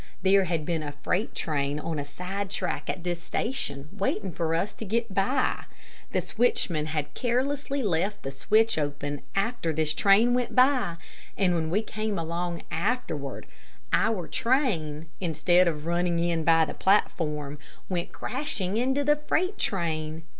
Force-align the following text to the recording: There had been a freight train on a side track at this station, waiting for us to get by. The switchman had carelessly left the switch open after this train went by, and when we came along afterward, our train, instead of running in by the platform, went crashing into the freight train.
There 0.23 0.45
had 0.45 0.65
been 0.65 0.81
a 0.81 0.93
freight 1.03 1.35
train 1.35 1.79
on 1.79 1.99
a 1.99 2.03
side 2.03 2.49
track 2.49 2.89
at 2.89 3.03
this 3.03 3.21
station, 3.21 3.87
waiting 3.95 4.31
for 4.31 4.55
us 4.55 4.73
to 4.73 4.83
get 4.83 5.13
by. 5.13 5.65
The 6.11 6.21
switchman 6.21 6.87
had 6.87 7.13
carelessly 7.13 7.83
left 7.83 8.23
the 8.23 8.31
switch 8.31 8.79
open 8.79 9.21
after 9.35 9.71
this 9.71 9.93
train 9.93 10.33
went 10.33 10.55
by, 10.55 10.95
and 11.37 11.53
when 11.53 11.69
we 11.69 11.83
came 11.83 12.17
along 12.17 12.63
afterward, 12.71 13.45
our 13.93 14.27
train, 14.27 15.05
instead 15.19 15.67
of 15.67 15.85
running 15.85 16.17
in 16.17 16.43
by 16.43 16.65
the 16.65 16.73
platform, 16.73 17.59
went 17.87 18.11
crashing 18.11 18.77
into 18.77 19.03
the 19.03 19.17
freight 19.17 19.59
train. 19.59 20.23